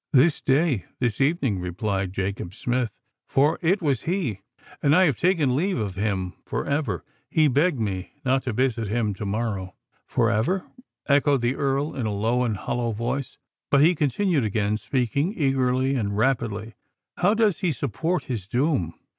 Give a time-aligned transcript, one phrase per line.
[0.11, 4.41] "This day—this evening," replied Jacob Smith—for it was he:
[4.81, 7.05] "and I have taken leave of him—for ever!
[7.29, 9.75] He begged me not to visit him—to morrow——"
[10.07, 10.65] "For ever!"
[11.07, 13.37] echoed the Earl, in a low and hollow voice.
[13.69, 16.73] "But," he continued, again speaking eagerly and rapidly,
[17.17, 18.95] "how does he support his doom?"